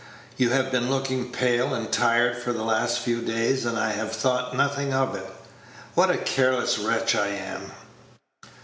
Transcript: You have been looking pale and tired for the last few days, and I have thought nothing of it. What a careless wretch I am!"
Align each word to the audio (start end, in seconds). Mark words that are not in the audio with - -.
You 0.35 0.49
have 0.49 0.71
been 0.71 0.89
looking 0.89 1.31
pale 1.31 1.75
and 1.75 1.91
tired 1.91 2.35
for 2.35 2.53
the 2.53 2.63
last 2.63 2.97
few 3.01 3.21
days, 3.21 3.67
and 3.67 3.77
I 3.77 3.91
have 3.91 4.11
thought 4.11 4.57
nothing 4.57 4.95
of 4.95 5.13
it. 5.15 5.29
What 5.93 6.09
a 6.09 6.17
careless 6.17 6.79
wretch 6.79 7.13
I 7.13 7.27
am!" 7.27 7.71